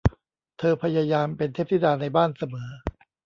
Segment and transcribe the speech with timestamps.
[0.57, 2.71] เธอพยายามเป็นเทพธิดาในบ้านเสมอ